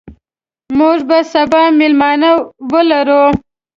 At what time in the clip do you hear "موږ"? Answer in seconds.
0.77-0.97